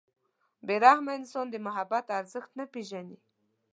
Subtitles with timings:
[0.65, 3.17] •بې رحمه انسان د محبت ارزښت نه پېژني.